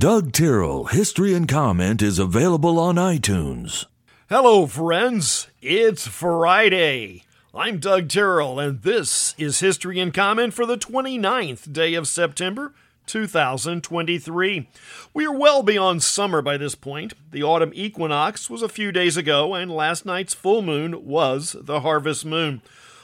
Doug 0.00 0.32
Tyrrell 0.32 0.86
History 0.86 1.34
and 1.34 1.46
Comment 1.46 2.00
is 2.00 2.18
available 2.18 2.78
on 2.78 2.94
iTunes. 2.94 3.84
Hello, 4.30 4.66
friends. 4.66 5.48
It's 5.60 6.06
Friday. 6.06 7.24
I'm 7.54 7.80
Doug 7.80 8.08
Tyrrell, 8.08 8.58
and 8.58 8.80
this 8.80 9.34
is 9.36 9.60
History 9.60 10.00
and 10.00 10.14
Comment 10.14 10.54
for 10.54 10.64
the 10.64 10.78
29th 10.78 11.70
day 11.70 11.92
of 11.92 12.08
September, 12.08 12.72
2023. 13.04 14.70
We 15.12 15.26
are 15.26 15.38
well 15.38 15.62
beyond 15.62 16.02
summer 16.02 16.40
by 16.40 16.56
this 16.56 16.74
point. 16.74 17.12
The 17.30 17.42
autumn 17.42 17.72
equinox 17.74 18.48
was 18.48 18.62
a 18.62 18.70
few 18.70 18.92
days 18.92 19.18
ago, 19.18 19.52
and 19.52 19.70
last 19.70 20.06
night's 20.06 20.32
full 20.32 20.62
moon 20.62 21.04
was 21.04 21.54
the 21.60 21.80
harvest 21.80 22.24
moon. 22.24 22.62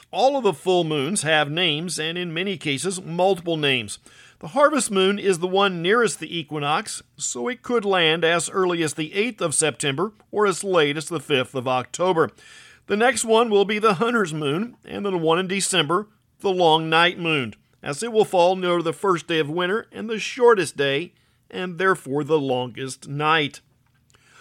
All 0.09 0.35
of 0.35 0.43
the 0.43 0.51
full 0.51 0.83
moons 0.83 1.21
have 1.21 1.51
names, 1.51 1.99
and 1.99 2.17
in 2.17 2.33
many 2.33 2.57
cases, 2.57 2.99
multiple 3.03 3.55
names. 3.55 3.99
The 4.39 4.49
harvest 4.49 4.91
moon 4.91 5.17
is 5.17 5.39
the 5.39 5.47
one 5.47 5.81
nearest 5.81 6.19
the 6.19 6.37
equinox, 6.37 7.01
so 7.17 7.47
it 7.47 7.63
could 7.63 7.85
land 7.85 8.23
as 8.23 8.49
early 8.49 8.83
as 8.83 8.93
the 8.93 9.11
8th 9.11 9.41
of 9.41 9.55
September 9.55 10.13
or 10.31 10.45
as 10.45 10.63
late 10.63 10.97
as 10.97 11.09
the 11.09 11.19
5th 11.19 11.55
of 11.55 11.67
October. 11.67 12.29
The 12.85 12.97
next 12.97 13.25
one 13.25 13.49
will 13.49 13.65
be 13.65 13.79
the 13.79 13.95
hunter's 13.95 14.33
moon, 14.33 14.77
and 14.85 15.05
the 15.05 15.17
one 15.17 15.39
in 15.39 15.47
December, 15.47 16.07
the 16.39 16.51
long 16.51 16.89
night 16.89 17.17
moon 17.17 17.55
as 17.87 18.03
it 18.03 18.11
will 18.11 18.25
fall 18.25 18.55
near 18.55 18.81
the 18.81 18.93
first 18.93 19.27
day 19.27 19.39
of 19.39 19.49
winter 19.49 19.87
and 19.91 20.09
the 20.09 20.19
shortest 20.19 20.75
day, 20.77 21.13
and 21.49 21.77
therefore 21.77 22.23
the 22.23 22.39
longest 22.39 23.07
night. 23.07 23.61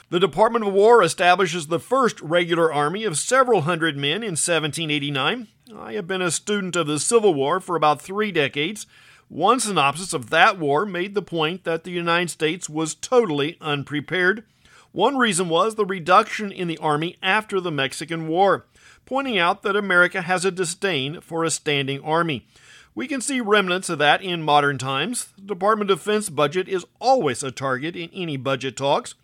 The 0.09 0.21
Department 0.21 0.67
of 0.67 0.73
War 0.73 1.03
establishes 1.03 1.67
the 1.67 1.81
first 1.81 2.21
regular 2.21 2.73
army 2.73 3.05
of 3.05 3.19
several 3.19 3.63
hundred 3.63 3.97
men 3.97 4.23
in 4.23 4.33
1789. 4.33 5.49
I 5.77 5.93
have 5.95 6.07
been 6.07 6.23
a 6.23 6.31
student 6.31 6.77
of 6.77 6.87
the 6.87 7.01
Civil 7.01 7.35
War 7.35 7.61
for 7.61 7.77
about 7.77 8.01
three 8.01 8.31
decades. 8.31 8.87
One 9.29 9.59
synopsis 9.59 10.13
of 10.13 10.31
that 10.31 10.59
war 10.59 10.87
made 10.87 11.15
the 11.15 11.23
point 11.23 11.65
that 11.65 11.83
the 11.83 11.91
United 11.91 12.31
States 12.31 12.69
was 12.69 12.95
totally 12.95 13.57
unprepared. 13.61 14.45
One 14.93 15.19
reason 15.19 15.49
was 15.49 15.75
the 15.75 15.85
reduction 15.85 16.53
in 16.53 16.69
the 16.69 16.79
army 16.79 17.17
after 17.23 17.61
the 17.61 17.73
Mexican 17.73 18.29
War, 18.29 18.67
pointing 19.05 19.37
out 19.37 19.63
that 19.63 19.77
America 19.77 20.23
has 20.23 20.45
a 20.45 20.51
disdain 20.51 21.21
for 21.21 21.45
a 21.45 21.51
standing 21.51 22.01
army. 22.03 22.47
We 22.95 23.07
can 23.09 23.21
see 23.21 23.41
remnants 23.41 23.91
of 23.91 23.99
that 23.99 24.23
in 24.23 24.43
modern 24.43 24.79
times. 24.79 25.29
The 25.37 25.43
Department 25.43 25.91
of 25.91 25.99
Defense 25.99 26.31
budget 26.31 26.69
is 26.69 26.87
always 26.99 27.43
a 27.43 27.51
target 27.51 27.95
in 27.95 28.09
any 28.15 28.37
budget 28.39 28.77
talks, 28.77 29.17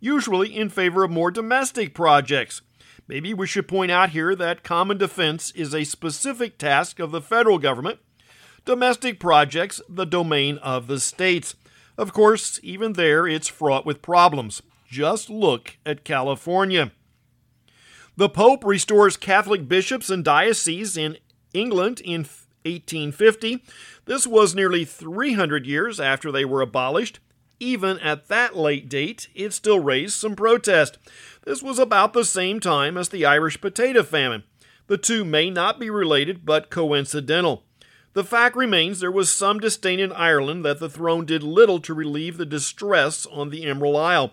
usually 0.00 0.56
in 0.56 0.68
favor 0.68 1.04
of 1.04 1.12
more 1.12 1.30
domestic 1.30 1.94
projects. 1.94 2.62
Maybe 3.06 3.34
we 3.34 3.46
should 3.46 3.68
point 3.68 3.90
out 3.90 4.10
here 4.10 4.34
that 4.34 4.64
common 4.64 4.98
defense 4.98 5.52
is 5.52 5.74
a 5.74 5.84
specific 5.84 6.58
task 6.58 6.98
of 6.98 7.12
the 7.12 7.20
federal 7.20 7.58
government, 7.58 8.00
domestic 8.70 9.18
projects, 9.18 9.80
the 9.88 10.04
domain 10.04 10.56
of 10.58 10.86
the 10.86 11.00
states. 11.00 11.56
Of 11.98 12.12
course, 12.12 12.60
even 12.62 12.92
there, 12.92 13.26
it's 13.26 13.48
fraught 13.48 13.84
with 13.84 14.00
problems. 14.00 14.62
Just 14.88 15.28
look 15.28 15.76
at 15.84 16.04
California. 16.04 16.92
The 18.16 18.28
Pope 18.28 18.62
restores 18.64 19.16
Catholic 19.16 19.66
bishops 19.66 20.08
and 20.08 20.24
dioceses 20.24 20.96
in 20.96 21.16
England 21.52 22.00
in 22.02 22.20
1850. 22.64 23.64
This 24.04 24.24
was 24.24 24.54
nearly 24.54 24.84
300 24.84 25.66
years 25.66 25.98
after 25.98 26.30
they 26.30 26.44
were 26.44 26.62
abolished. 26.62 27.18
Even 27.58 27.98
at 27.98 28.28
that 28.28 28.56
late 28.56 28.88
date, 28.88 29.26
it 29.34 29.52
still 29.52 29.80
raised 29.80 30.14
some 30.14 30.36
protest. 30.36 30.96
This 31.44 31.60
was 31.60 31.80
about 31.80 32.12
the 32.12 32.24
same 32.24 32.60
time 32.60 32.96
as 32.96 33.08
the 33.08 33.26
Irish 33.26 33.60
potato 33.60 34.04
famine. 34.04 34.44
The 34.86 34.96
two 34.96 35.24
may 35.24 35.50
not 35.50 35.80
be 35.80 35.90
related, 35.90 36.46
but 36.46 36.70
coincidental. 36.70 37.64
The 38.12 38.24
fact 38.24 38.56
remains 38.56 38.98
there 38.98 39.10
was 39.10 39.30
some 39.30 39.60
disdain 39.60 40.00
in 40.00 40.12
Ireland 40.12 40.64
that 40.64 40.80
the 40.80 40.90
throne 40.90 41.24
did 41.24 41.44
little 41.44 41.78
to 41.80 41.94
relieve 41.94 42.38
the 42.38 42.46
distress 42.46 43.24
on 43.26 43.50
the 43.50 43.64
Emerald 43.64 43.96
Isle, 43.96 44.32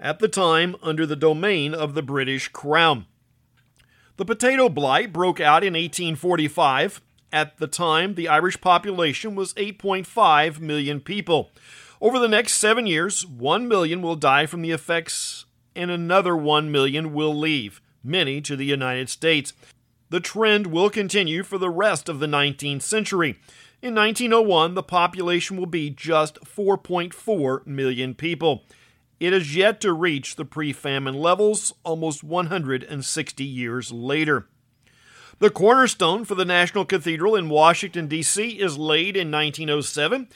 at 0.00 0.18
the 0.18 0.28
time 0.28 0.76
under 0.82 1.04
the 1.04 1.16
domain 1.16 1.74
of 1.74 1.92
the 1.92 2.02
British 2.02 2.48
Crown. 2.48 3.04
The 4.16 4.24
potato 4.24 4.68
blight 4.68 5.12
broke 5.12 5.40
out 5.40 5.62
in 5.62 5.74
1845. 5.74 7.02
At 7.32 7.58
the 7.58 7.66
time, 7.66 8.14
the 8.14 8.28
Irish 8.28 8.60
population 8.60 9.34
was 9.34 9.54
8.5 9.54 10.60
million 10.60 11.00
people. 11.00 11.50
Over 12.00 12.18
the 12.18 12.28
next 12.28 12.54
seven 12.54 12.86
years, 12.86 13.26
1 13.26 13.68
million 13.68 14.02
will 14.02 14.16
die 14.16 14.46
from 14.46 14.62
the 14.62 14.70
effects, 14.70 15.44
and 15.76 15.90
another 15.90 16.36
1 16.36 16.70
million 16.72 17.12
will 17.12 17.34
leave, 17.34 17.80
many 18.02 18.40
to 18.40 18.56
the 18.56 18.66
United 18.66 19.08
States. 19.08 19.52
The 20.12 20.20
trend 20.20 20.66
will 20.66 20.90
continue 20.90 21.42
for 21.42 21.56
the 21.56 21.70
rest 21.70 22.06
of 22.06 22.18
the 22.18 22.26
19th 22.26 22.82
century. 22.82 23.38
In 23.80 23.94
1901, 23.94 24.74
the 24.74 24.82
population 24.82 25.56
will 25.56 25.64
be 25.64 25.88
just 25.88 26.38
4.4 26.44 27.66
million 27.66 28.14
people. 28.14 28.62
It 29.18 29.32
has 29.32 29.56
yet 29.56 29.80
to 29.80 29.94
reach 29.94 30.36
the 30.36 30.44
pre 30.44 30.74
famine 30.74 31.14
levels 31.14 31.72
almost 31.82 32.22
160 32.22 33.42
years 33.42 33.90
later. 33.90 34.48
The 35.38 35.48
cornerstone 35.48 36.26
for 36.26 36.34
the 36.34 36.44
National 36.44 36.84
Cathedral 36.84 37.34
in 37.34 37.48
Washington, 37.48 38.06
D.C. 38.06 38.60
is 38.60 38.76
laid 38.76 39.16
in 39.16 39.30
1907. 39.30 40.28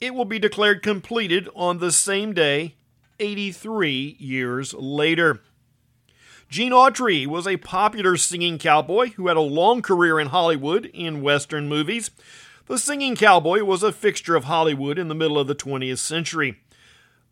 It 0.00 0.14
will 0.14 0.24
be 0.24 0.38
declared 0.38 0.82
completed 0.82 1.46
on 1.54 1.76
the 1.76 1.92
same 1.92 2.32
day, 2.32 2.76
83 3.18 4.16
years 4.18 4.72
later. 4.72 5.42
Gene 6.50 6.72
Autry 6.72 7.28
was 7.28 7.46
a 7.46 7.58
popular 7.58 8.16
singing 8.16 8.58
cowboy 8.58 9.10
who 9.10 9.28
had 9.28 9.36
a 9.36 9.40
long 9.40 9.82
career 9.82 10.18
in 10.18 10.26
Hollywood 10.26 10.86
in 10.86 11.22
Western 11.22 11.68
movies. 11.68 12.10
The 12.66 12.76
singing 12.76 13.14
cowboy 13.14 13.62
was 13.62 13.84
a 13.84 13.92
fixture 13.92 14.34
of 14.34 14.44
Hollywood 14.44 14.98
in 14.98 15.06
the 15.06 15.14
middle 15.14 15.38
of 15.38 15.46
the 15.46 15.54
20th 15.54 15.98
century, 15.98 16.60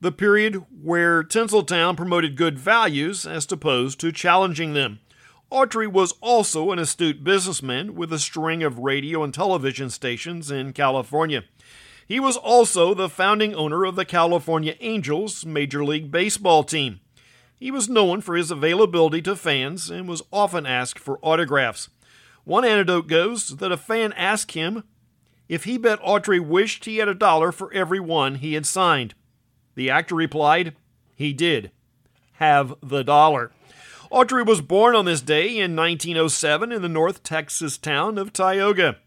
the 0.01 0.13
period 0.13 0.65
where 0.71 1.25
Tinseltown 1.25 1.97
promoted 1.97 2.37
good 2.37 2.61
values 2.61 3.27
as 3.27 3.51
opposed 3.51 3.99
to 3.99 4.13
challenging 4.13 4.75
them. 4.75 5.01
Autry 5.51 5.91
was 5.91 6.15
also 6.21 6.71
an 6.71 6.79
astute 6.79 7.25
businessman 7.25 7.97
with 7.97 8.13
a 8.13 8.21
string 8.21 8.63
of 8.63 8.79
radio 8.79 9.25
and 9.25 9.35
television 9.35 9.91
stations 9.91 10.49
in 10.49 10.73
California. 10.73 11.43
He 12.07 12.21
was 12.21 12.37
also 12.37 12.95
the 12.95 13.09
founding 13.09 13.53
owner 13.53 13.85
of 13.85 13.97
the 13.97 14.05
California 14.05 14.77
Angels 14.79 15.45
Major 15.45 15.85
League 15.85 16.13
Baseball 16.13 16.63
team. 16.63 17.01
He 17.59 17.71
was 17.71 17.89
known 17.89 18.21
for 18.21 18.37
his 18.37 18.51
availability 18.51 19.21
to 19.23 19.35
fans 19.35 19.91
and 19.91 20.09
was 20.09 20.23
often 20.33 20.65
asked 20.65 20.99
for 20.99 21.19
autographs. 21.23 21.89
One 22.45 22.65
anecdote 22.65 23.09
goes 23.09 23.57
that 23.57 23.73
a 23.73 23.77
fan 23.77 24.13
asked 24.13 24.53
him 24.53 24.85
if 25.49 25.65
he 25.65 25.79
bet 25.79 26.01
Autry 26.01 26.41
wished 26.41 26.85
he 26.85 26.99
had 26.99 27.09
a 27.09 27.15
dollar 27.15 27.53
for 27.53 27.73
every 27.73 28.01
one 28.01 28.37
he 28.37 28.55
had 28.55 28.67
signed. 28.67 29.15
The 29.75 29.91
actor 29.91 30.15
replied, 30.15 30.77
he 31.15 31.33
did. 31.33 31.73
Have 32.35 32.75
the 32.83 33.03
dollar. 33.03 33.51
Autry 34.13 34.47
was 34.47 34.61
born 34.61 34.95
on 34.95 35.05
this 35.05 35.21
day 35.21 35.59
in 35.59 35.75
1907 35.75 36.73
in 36.73 36.81
the 36.81 36.89
North 36.89 37.23
Texas 37.23 37.77
town 37.77 38.17
of 38.17 38.33
Tioga. 38.33 38.99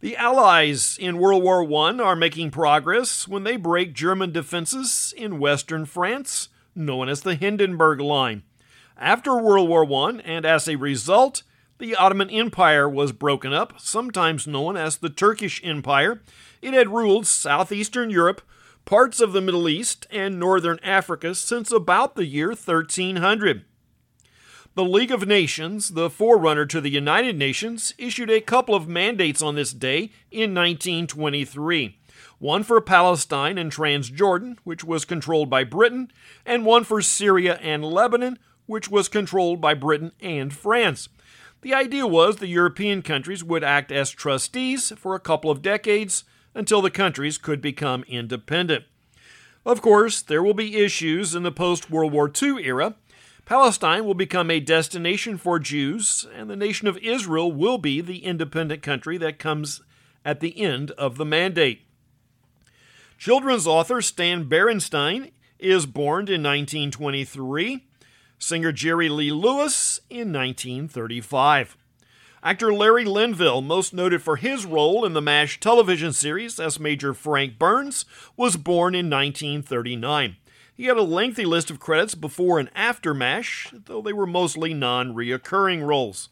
The 0.00 0.16
Allies 0.16 0.96
in 0.98 1.18
World 1.18 1.42
War 1.42 1.64
I 1.64 1.98
are 1.98 2.16
making 2.16 2.50
progress 2.50 3.26
when 3.26 3.44
they 3.44 3.56
break 3.56 3.92
German 3.92 4.30
defenses 4.30 5.12
in 5.16 5.38
western 5.38 5.84
France, 5.84 6.48
known 6.76 7.08
as 7.08 7.22
the 7.22 7.34
Hindenburg 7.34 8.00
Line. 8.00 8.42
After 8.98 9.36
World 9.36 9.68
War 9.68 9.84
I, 10.08 10.20
and 10.24 10.44
as 10.46 10.68
a 10.68 10.76
result, 10.76 11.42
the 11.78 11.94
Ottoman 11.94 12.30
Empire 12.30 12.88
was 12.88 13.12
broken 13.12 13.52
up, 13.52 13.74
sometimes 13.78 14.46
known 14.46 14.76
as 14.76 14.96
the 14.96 15.10
Turkish 15.10 15.60
Empire. 15.62 16.22
It 16.62 16.72
had 16.72 16.88
ruled 16.88 17.26
southeastern 17.26 18.10
Europe, 18.10 18.40
parts 18.84 19.20
of 19.20 19.32
the 19.32 19.40
Middle 19.40 19.68
East, 19.68 20.06
and 20.10 20.38
northern 20.38 20.78
Africa 20.82 21.34
since 21.34 21.70
about 21.70 22.14
the 22.14 22.24
year 22.24 22.48
1300. 22.48 23.64
The 24.74 24.84
League 24.84 25.10
of 25.10 25.26
Nations, 25.26 25.90
the 25.90 26.10
forerunner 26.10 26.66
to 26.66 26.80
the 26.80 26.90
United 26.90 27.36
Nations, 27.36 27.94
issued 27.98 28.30
a 28.30 28.40
couple 28.40 28.74
of 28.74 28.88
mandates 28.88 29.42
on 29.42 29.54
this 29.54 29.72
day 29.72 30.10
in 30.30 30.54
1923 30.54 31.98
one 32.38 32.62
for 32.62 32.80
Palestine 32.80 33.58
and 33.58 33.72
Transjordan, 33.72 34.58
which 34.64 34.84
was 34.84 35.04
controlled 35.04 35.48
by 35.48 35.64
Britain, 35.64 36.10
and 36.44 36.64
one 36.64 36.84
for 36.84 37.00
Syria 37.00 37.58
and 37.62 37.84
Lebanon, 37.84 38.38
which 38.66 38.90
was 38.90 39.08
controlled 39.08 39.60
by 39.60 39.74
Britain 39.74 40.12
and 40.20 40.52
France. 40.52 41.08
The 41.62 41.74
idea 41.74 42.06
was 42.06 42.36
the 42.36 42.46
European 42.46 43.02
countries 43.02 43.42
would 43.42 43.64
act 43.64 43.90
as 43.90 44.10
trustees 44.10 44.92
for 44.96 45.14
a 45.14 45.20
couple 45.20 45.50
of 45.50 45.62
decades 45.62 46.24
until 46.54 46.82
the 46.82 46.90
countries 46.90 47.38
could 47.38 47.60
become 47.60 48.04
independent. 48.06 48.84
Of 49.64 49.82
course, 49.82 50.22
there 50.22 50.42
will 50.42 50.54
be 50.54 50.76
issues 50.76 51.34
in 51.34 51.42
the 51.42 51.52
post 51.52 51.90
World 51.90 52.12
War 52.12 52.30
II 52.30 52.64
era 52.64 52.94
Palestine 53.46 54.04
will 54.04 54.14
become 54.14 54.50
a 54.50 54.58
destination 54.58 55.38
for 55.38 55.60
Jews, 55.60 56.26
and 56.34 56.50
the 56.50 56.56
nation 56.56 56.88
of 56.88 56.98
Israel 56.98 57.52
will 57.52 57.78
be 57.78 58.00
the 58.00 58.24
independent 58.24 58.82
country 58.82 59.16
that 59.18 59.38
comes 59.38 59.82
at 60.24 60.40
the 60.40 60.60
end 60.60 60.90
of 60.92 61.16
the 61.16 61.24
mandate. 61.24 61.85
Children's 63.18 63.66
author 63.66 64.02
Stan 64.02 64.44
Berenstain 64.44 65.30
is 65.58 65.86
born 65.86 66.28
in 66.28 66.42
1923, 66.42 67.84
singer 68.38 68.72
Jerry 68.72 69.08
Lee 69.08 69.32
Lewis 69.32 70.00
in 70.10 70.32
1935. 70.32 71.78
Actor 72.42 72.74
Larry 72.74 73.06
Linville, 73.06 73.62
most 73.62 73.94
noted 73.94 74.22
for 74.22 74.36
his 74.36 74.66
role 74.66 75.04
in 75.04 75.14
the 75.14 75.22
MASH 75.22 75.60
television 75.60 76.12
series 76.12 76.60
as 76.60 76.78
Major 76.78 77.14
Frank 77.14 77.58
Burns, 77.58 78.04
was 78.36 78.58
born 78.58 78.94
in 78.94 79.08
1939. 79.08 80.36
He 80.74 80.84
had 80.84 80.98
a 80.98 81.02
lengthy 81.02 81.46
list 81.46 81.70
of 81.70 81.80
credits 81.80 82.14
before 82.14 82.58
and 82.58 82.70
after 82.74 83.14
MASH, 83.14 83.72
though 83.86 84.02
they 84.02 84.12
were 84.12 84.26
mostly 84.26 84.74
non 84.74 85.14
reoccurring 85.14 85.84
roles. 85.86 86.28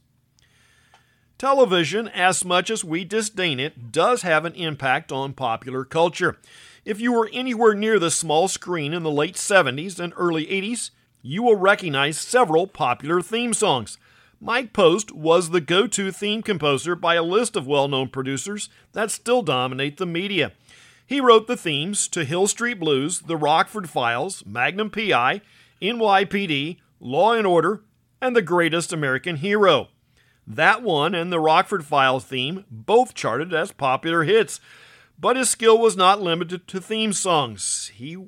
Television, 1.37 2.07
as 2.09 2.45
much 2.45 2.71
as 2.71 2.85
we 2.85 3.05
disdain 3.05 3.59
it, 3.59 3.91
does 3.91 4.23
have 4.23 4.45
an 4.45 4.55
impact 4.55 5.11
on 5.11 5.33
popular 5.33 5.85
culture. 5.85 6.39
If 6.85 7.01
you 7.01 7.13
were 7.13 7.29
anywhere 7.33 7.75
near 7.75 7.99
the 7.99 8.11
small 8.11 8.47
screen 8.47 8.95
in 8.95 9.03
the 9.03 9.11
late 9.11 9.35
70s 9.35 9.99
and 9.99 10.13
early 10.17 10.47
80s, 10.47 10.91
you 11.23 11.43
will 11.43 11.57
recognize 11.57 12.19
several 12.19 12.67
popular 12.69 13.21
theme 13.21 13.53
songs. 13.53 13.99
Mike 14.41 14.73
Post 14.73 15.11
was 15.11 15.51
the 15.51 15.61
go 15.61 15.87
to 15.89 16.13
theme 16.13 16.43
composer 16.43 16.95
by 16.95 17.15
a 17.15 17.23
list 17.23 17.57
of 17.57 17.67
well 17.67 17.89
known 17.89 18.09
producers 18.09 18.69
that 18.93 19.11
still 19.11 19.43
dominate 19.43 19.97
the 19.97 20.07
media. 20.07 20.53
He 21.07 21.21
wrote 21.21 21.47
the 21.47 21.57
themes 21.57 22.07
to 22.09 22.25
Hill 22.25 22.47
Street 22.47 22.79
Blues, 22.79 23.21
The 23.21 23.37
Rockford 23.37 23.91
Files, 23.91 24.45
Magnum 24.47 24.91
PI, 24.91 25.41
NYPD, 25.83 26.79
Law 27.01 27.33
and 27.33 27.47
Order, 27.47 27.83
and 28.21 28.37
The 28.37 28.43
Greatest 28.43 28.93
American 28.93 29.37
Hero. 29.37 29.89
That 30.47 30.83
one 30.83 31.15
and 31.15 31.33
the 31.33 31.41
Rockford 31.41 31.85
Files 31.85 32.25
theme 32.25 32.65
both 32.71 33.15
charted 33.15 33.55
as 33.55 33.73
popular 33.73 34.25
hits, 34.25 34.61
but 35.19 35.37
his 35.37 35.51
skill 35.51 35.79
was 35.79 35.97
not 35.97 36.21
limited 36.21 36.69
to 36.69 36.81
theme 36.81 37.13
songs. 37.13 37.91
He 37.95 38.19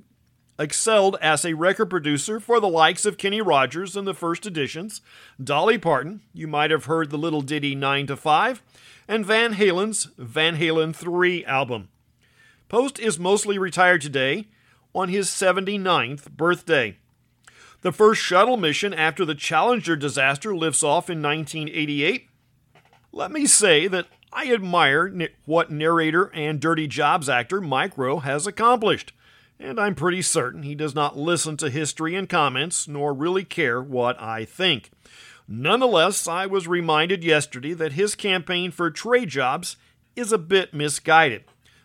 excelled 0.58 1.16
as 1.20 1.44
a 1.44 1.54
record 1.54 1.90
producer 1.90 2.40
for 2.40 2.60
the 2.60 2.68
likes 2.68 3.04
of 3.04 3.18
Kenny 3.18 3.42
Rogers 3.42 3.96
in 3.96 4.06
the 4.06 4.14
first 4.14 4.46
editions, 4.46 5.02
Dolly 5.42 5.78
Parton, 5.78 6.22
you 6.32 6.48
might 6.48 6.70
have 6.70 6.86
heard 6.86 7.10
the 7.10 7.18
little 7.18 7.42
ditty 7.42 7.74
9 7.74 8.06
to 8.06 8.16
5, 8.16 8.62
and 9.06 9.26
Van 9.26 9.54
Halen's 9.54 10.08
Van 10.16 10.56
Halen 10.56 10.94
3 10.94 11.44
album. 11.44 11.88
Post 12.69 12.98
is 12.98 13.19
mostly 13.19 13.58
retired 13.58 14.00
today 14.00 14.48
on 14.94 15.08
his 15.08 15.28
79th 15.28 16.30
birthday. 16.30 16.96
The 17.86 17.92
first 17.92 18.20
shuttle 18.20 18.56
mission 18.56 18.92
after 18.92 19.24
the 19.24 19.36
Challenger 19.36 19.94
disaster 19.94 20.56
lifts 20.56 20.82
off 20.82 21.08
in 21.08 21.22
1988. 21.22 22.28
Let 23.12 23.30
me 23.30 23.46
say 23.46 23.86
that 23.86 24.08
I 24.32 24.52
admire 24.52 25.08
what 25.44 25.70
narrator 25.70 26.32
and 26.34 26.58
Dirty 26.58 26.88
Jobs 26.88 27.28
actor 27.28 27.60
Mike 27.60 27.96
Rowe 27.96 28.18
has 28.18 28.44
accomplished, 28.44 29.12
and 29.60 29.78
I'm 29.78 29.94
pretty 29.94 30.20
certain 30.20 30.64
he 30.64 30.74
does 30.74 30.96
not 30.96 31.16
listen 31.16 31.56
to 31.58 31.70
history 31.70 32.16
and 32.16 32.28
comments 32.28 32.88
nor 32.88 33.14
really 33.14 33.44
care 33.44 33.80
what 33.80 34.20
I 34.20 34.44
think. 34.44 34.90
Nonetheless, 35.46 36.26
I 36.26 36.44
was 36.46 36.66
reminded 36.66 37.22
yesterday 37.22 37.72
that 37.74 37.92
his 37.92 38.16
campaign 38.16 38.72
for 38.72 38.90
trade 38.90 39.28
jobs 39.28 39.76
is 40.16 40.32
a 40.32 40.38
bit 40.38 40.74
misguided. 40.74 41.44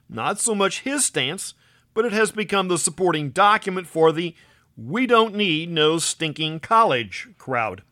Not 0.09 0.39
so 0.39 0.55
much 0.55 0.81
his 0.81 1.05
stance, 1.05 1.53
but 1.93 2.05
it 2.05 2.11
has 2.11 2.31
become 2.31 2.69
the 2.69 2.79
supporting 2.79 3.29
document 3.29 3.85
for 3.85 4.11
the 4.11 4.33
we 4.77 5.05
don't 5.05 5.35
need 5.35 5.69
no 5.69 5.97
stinking 5.97 6.59
college 6.59 7.29
crowd. 7.37 7.83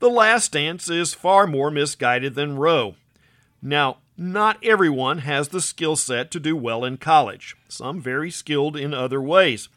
The 0.00 0.10
last 0.10 0.52
dance 0.52 0.88
is 0.88 1.14
far 1.14 1.46
more 1.46 1.70
misguided 1.70 2.34
than 2.34 2.56
Rowe. 2.56 2.96
Now, 3.62 3.98
not 4.16 4.58
everyone 4.64 5.18
has 5.18 5.48
the 5.48 5.60
skill 5.60 5.96
set 5.96 6.30
to 6.30 6.40
do 6.40 6.56
well 6.56 6.84
in 6.84 6.96
college, 6.96 7.56
some 7.68 8.00
very 8.00 8.30
skilled 8.30 8.76
in 8.76 8.92
other 8.92 9.20
ways. 9.20 9.68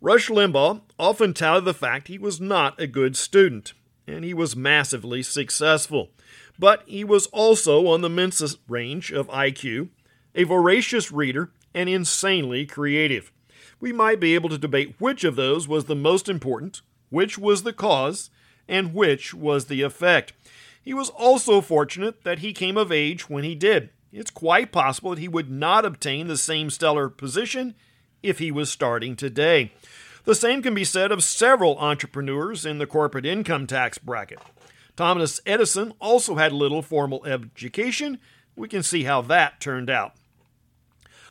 Rush 0.00 0.28
Limbaugh 0.28 0.82
often 0.98 1.34
touted 1.34 1.64
the 1.64 1.74
fact 1.74 2.08
he 2.08 2.18
was 2.18 2.40
not 2.40 2.80
a 2.80 2.86
good 2.86 3.16
student, 3.16 3.72
and 4.06 4.24
he 4.24 4.34
was 4.34 4.54
massively 4.54 5.22
successful. 5.22 6.10
But 6.58 6.82
he 6.86 7.04
was 7.04 7.26
also 7.28 7.86
on 7.88 8.00
the 8.00 8.10
Mensa 8.10 8.56
range 8.68 9.12
of 9.12 9.28
IQ, 9.28 9.88
a 10.34 10.44
voracious 10.44 11.10
reader, 11.10 11.50
and 11.72 11.88
insanely 11.88 12.66
creative 12.66 13.32
we 13.80 13.92
might 13.92 14.20
be 14.20 14.34
able 14.34 14.48
to 14.48 14.58
debate 14.58 14.94
which 14.98 15.24
of 15.24 15.36
those 15.36 15.68
was 15.68 15.84
the 15.84 15.94
most 15.94 16.28
important, 16.28 16.82
which 17.10 17.38
was 17.38 17.62
the 17.62 17.72
cause, 17.72 18.30
and 18.68 18.94
which 18.94 19.34
was 19.34 19.66
the 19.66 19.82
effect. 19.82 20.32
He 20.82 20.94
was 20.94 21.10
also 21.10 21.60
fortunate 21.60 22.24
that 22.24 22.40
he 22.40 22.52
came 22.52 22.76
of 22.76 22.92
age 22.92 23.28
when 23.28 23.44
he 23.44 23.54
did. 23.54 23.90
It's 24.12 24.30
quite 24.30 24.70
possible 24.72 25.10
that 25.10 25.18
he 25.18 25.28
would 25.28 25.50
not 25.50 25.84
obtain 25.84 26.28
the 26.28 26.36
same 26.36 26.70
stellar 26.70 27.08
position 27.08 27.74
if 28.22 28.38
he 28.38 28.50
was 28.50 28.70
starting 28.70 29.16
today. 29.16 29.72
The 30.24 30.34
same 30.34 30.62
can 30.62 30.74
be 30.74 30.84
said 30.84 31.12
of 31.12 31.22
several 31.22 31.78
entrepreneurs 31.78 32.64
in 32.64 32.78
the 32.78 32.86
corporate 32.86 33.26
income 33.26 33.66
tax 33.66 33.98
bracket. 33.98 34.38
Thomas 34.96 35.40
Edison 35.44 35.92
also 36.00 36.36
had 36.36 36.52
little 36.52 36.80
formal 36.80 37.24
education. 37.26 38.18
We 38.56 38.68
can 38.68 38.82
see 38.82 39.02
how 39.02 39.22
that 39.22 39.60
turned 39.60 39.90
out. 39.90 40.14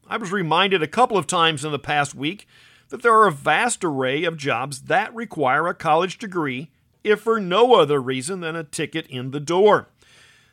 I 0.08 0.18
was 0.18 0.32
reminded 0.32 0.84
a 0.84 0.88
couple 0.88 1.18
of 1.18 1.28
times 1.28 1.64
in 1.64 1.72
the 1.72 1.80
past 1.80 2.14
week 2.14 2.48
that 2.90 3.02
there 3.02 3.14
are 3.14 3.28
a 3.28 3.32
vast 3.32 3.84
array 3.84 4.24
of 4.24 4.38
jobs 4.38 4.84
that 4.84 5.14
require 5.16 5.68
a 5.68 5.74
college 5.74 6.18
degree, 6.18 6.70
if 7.04 7.22
for 7.22 7.40
no 7.40 7.76
other 7.76 8.02
reason 8.02 8.42
than 8.42 8.56
a 8.56 8.64
ticket 8.64 9.08
in 9.08 9.32
the 9.32 9.40
door. 9.40 9.88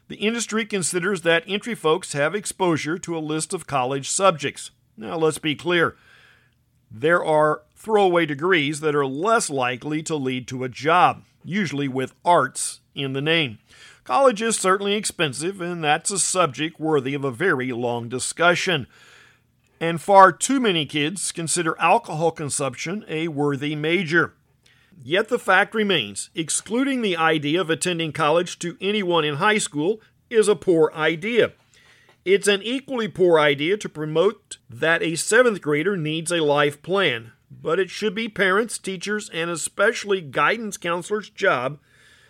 The 0.09 0.17
industry 0.17 0.65
considers 0.65 1.23
that 1.23 1.45
entry 1.47 1.75
folks 1.75 2.13
have 2.15 2.35
exposure 2.35 2.99
to 2.99 3.17
a 3.17 3.21
list 3.21 3.53
of 3.53 3.67
college 3.67 4.09
subjects. 4.09 4.71
Now, 4.97 5.17
let's 5.17 5.39
be 5.39 5.55
clear 5.55 5.97
there 6.91 7.25
are 7.25 7.63
throwaway 7.77 8.27
degrees 8.27 8.81
that 8.81 8.97
are 8.97 9.07
less 9.07 9.49
likely 9.49 10.03
to 10.05 10.17
lead 10.17 10.49
to 10.49 10.65
a 10.65 10.69
job, 10.69 11.25
usually 11.45 11.89
with 11.89 12.15
arts 12.25 12.81
in 12.95 13.13
the 13.13 13.23
name. 13.23 13.59
College 14.03 14.43
is 14.43 14.59
certainly 14.59 14.95
expensive, 14.95 15.61
and 15.61 15.85
that's 15.85 16.11
a 16.11 16.19
subject 16.19 16.81
worthy 16.81 17.15
of 17.15 17.25
a 17.25 17.31
very 17.31 17.71
long 17.71 18.09
discussion 18.09 18.87
and 19.81 20.01
far 20.01 20.31
too 20.31 20.61
many 20.61 20.85
kids 20.85 21.33
consider 21.33 21.75
alcohol 21.81 22.31
consumption 22.31 23.05
a 23.09 23.29
worthy 23.29 23.75
major. 23.75 24.35
Yet 25.03 25.29
the 25.29 25.39
fact 25.39 25.75
remains 25.75 26.29
excluding 26.35 27.01
the 27.01 27.17
idea 27.17 27.61
of 27.61 27.71
attending 27.71 28.13
college 28.13 28.59
to 28.59 28.77
anyone 28.81 29.25
in 29.25 29.37
high 29.37 29.59
school 29.59 30.01
is 30.29 30.47
a 30.47 30.55
poor 30.55 30.93
idea. 30.95 31.53
It's 32.25 32.47
an 32.47 32.63
equally 32.63 33.09
poor 33.09 33.41
idea 33.41 33.79
to 33.79 33.89
promote 33.89 34.59
that 34.69 35.03
a 35.03 35.17
seventh 35.17 35.63
grader 35.63 35.97
needs 35.97 36.31
a 36.31 36.45
life 36.45 36.83
plan, 36.83 37.33
but 37.51 37.79
it 37.79 37.89
should 37.89 38.15
be 38.15 38.29
parents, 38.29 38.77
teachers, 38.77 39.31
and 39.31 39.51
especially 39.51 40.21
guidance 40.21 40.77
counselors' 40.77 41.31
job 41.31 41.79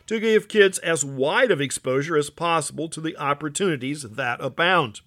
to 0.06 0.20
give 0.20 0.48
kids 0.48 0.78
as 0.78 1.04
wide 1.04 1.50
of 1.50 1.60
exposure 1.60 2.16
as 2.16 2.30
possible 2.30 2.88
to 2.88 3.00
the 3.00 3.16
opportunities 3.16 4.02
that 4.02 4.40
abound. 4.40 5.00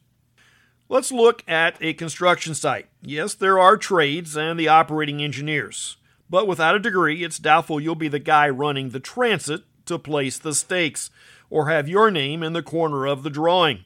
Let's 0.94 1.12
look 1.12 1.44
at 1.48 1.75
a 1.81 1.94
construction 1.94 2.54
site. 2.54 2.86
Yes, 3.01 3.34
there 3.34 3.57
are 3.57 3.78
trades 3.78 4.38
and 4.38 4.60
the 4.60 4.68
operating 4.68 5.24
engineers, 5.24 5.98
but 6.30 6.45
without 6.45 6.75
a 6.75 6.80
degree, 6.80 7.23
it's 7.23 7.40
doubtful 7.40 7.80
you'll 7.80 7.95
be 7.95 8.09
the 8.09 8.19
guy 8.19 8.47
running 8.47 8.90
the 8.90 9.00
transit 9.00 9.64
to 9.88 9.97
place 9.97 10.38
the 10.38 10.54
stakes 10.54 11.09
or 11.50 11.68
have 11.68 11.90
your 11.90 12.12
name 12.12 12.44
in 12.44 12.54
the 12.54 12.62
corner 12.62 13.07
of 13.07 13.23
the 13.23 13.31
drawing. 13.31 13.85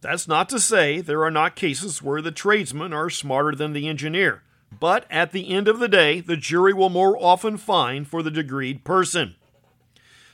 That's 0.00 0.26
not 0.26 0.48
to 0.48 0.58
say 0.58 1.00
there 1.00 1.22
are 1.22 1.30
not 1.30 1.54
cases 1.54 2.02
where 2.02 2.20
the 2.20 2.32
tradesmen 2.32 2.92
are 2.92 3.08
smarter 3.08 3.54
than 3.54 3.72
the 3.72 3.86
engineer, 3.86 4.42
but 4.80 5.06
at 5.08 5.30
the 5.30 5.48
end 5.48 5.68
of 5.68 5.78
the 5.78 5.86
day, 5.86 6.18
the 6.18 6.36
jury 6.36 6.74
will 6.74 6.90
more 6.90 7.16
often 7.22 7.56
find 7.56 8.08
for 8.08 8.20
the 8.20 8.32
degreed 8.32 8.82
person. 8.82 9.36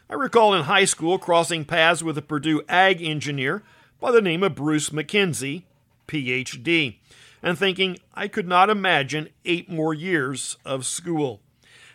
I 0.08 0.14
recall 0.14 0.54
in 0.54 0.62
high 0.62 0.86
school 0.86 1.18
crossing 1.18 1.66
paths 1.66 2.02
with 2.02 2.16
a 2.16 2.22
Purdue 2.22 2.62
ag 2.66 3.02
engineer 3.02 3.62
by 4.00 4.10
the 4.10 4.22
name 4.22 4.42
of 4.42 4.54
Bruce 4.54 4.88
McKenzie 4.88 5.64
PhD, 6.08 6.96
and 7.42 7.56
thinking 7.56 7.98
I 8.14 8.26
could 8.26 8.48
not 8.48 8.70
imagine 8.70 9.28
eight 9.44 9.70
more 9.70 9.94
years 9.94 10.56
of 10.64 10.84
school. 10.84 11.40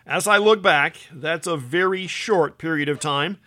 As 0.06 0.28
I 0.28 0.38
look 0.38 0.62
back, 0.62 0.98
that's 1.12 1.48
a 1.48 1.58
very 1.58 2.08
short 2.08 2.58
period 2.58 2.88
of 2.88 3.00
time, 3.00 3.38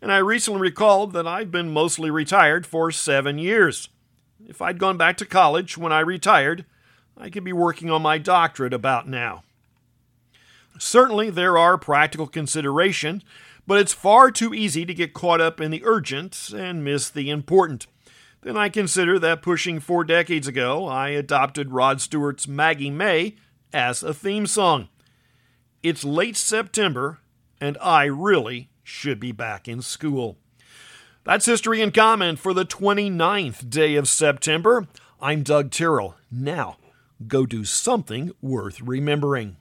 and 0.00 0.10
I 0.10 0.18
recently 0.18 0.60
recalled 0.60 1.12
that 1.12 1.26
I've 1.26 1.50
been 1.50 1.72
mostly 1.72 2.10
retired 2.10 2.66
for 2.66 2.90
seven 2.90 3.38
years. 3.38 3.88
If 4.46 4.60
I'd 4.60 4.78
gone 4.78 4.96
back 4.96 5.16
to 5.18 5.26
college 5.26 5.78
when 5.78 5.92
I 5.92 6.00
retired, 6.00 6.64
I 7.16 7.30
could 7.30 7.44
be 7.44 7.52
working 7.52 7.90
on 7.90 8.02
my 8.02 8.18
doctorate 8.18 8.74
about 8.74 9.08
now. 9.08 9.44
Certainly, 10.78 11.30
there 11.30 11.56
are 11.56 11.78
practical 11.78 12.26
considerations, 12.26 13.22
but 13.66 13.78
it's 13.78 13.92
far 13.92 14.30
too 14.30 14.52
easy 14.52 14.84
to 14.84 14.94
get 14.94 15.14
caught 15.14 15.40
up 15.40 15.60
in 15.60 15.70
the 15.70 15.82
urgent 15.84 16.50
and 16.54 16.84
miss 16.84 17.08
the 17.08 17.30
important 17.30 17.86
then 18.44 18.58
I 18.58 18.68
consider 18.68 19.18
that 19.18 19.40
pushing 19.40 19.80
four 19.80 20.04
decades 20.04 20.46
ago, 20.46 20.86
I 20.86 21.08
adopted 21.08 21.72
Rod 21.72 22.02
Stewart's 22.02 22.46
Maggie 22.46 22.90
May 22.90 23.36
as 23.72 24.02
a 24.02 24.12
theme 24.12 24.46
song. 24.46 24.88
It's 25.82 26.04
late 26.04 26.36
September, 26.36 27.20
and 27.58 27.78
I 27.80 28.04
really 28.04 28.68
should 28.82 29.18
be 29.18 29.32
back 29.32 29.66
in 29.66 29.80
school. 29.80 30.36
That's 31.24 31.46
History 31.46 31.80
and 31.80 31.92
Comment 31.92 32.38
for 32.38 32.52
the 32.52 32.66
29th 32.66 33.70
day 33.70 33.94
of 33.94 34.08
September. 34.08 34.88
I'm 35.22 35.42
Doug 35.42 35.70
Tyrrell. 35.70 36.16
Now, 36.30 36.76
go 37.26 37.46
do 37.46 37.64
something 37.64 38.30
worth 38.42 38.82
remembering. 38.82 39.56